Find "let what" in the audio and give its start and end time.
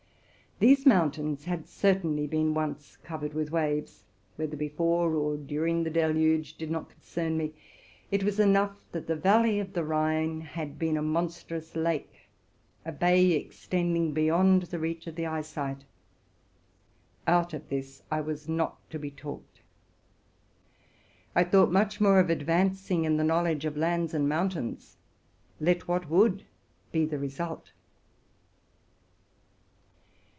25.59-26.07